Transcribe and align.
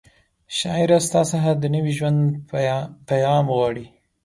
شاعره 0.57 0.99
ستا 1.07 1.21
څخه 1.31 1.49
د 1.55 1.63
نوي 1.75 1.93
ژوند 1.97 2.19
پیغام 3.09 3.45
غواړي 3.55 3.85